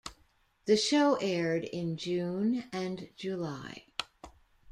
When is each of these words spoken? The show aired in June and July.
The 0.65 0.77
show 0.77 1.13
aired 1.21 1.63
in 1.63 1.95
June 1.95 2.63
and 2.73 3.07
July. 3.15 3.85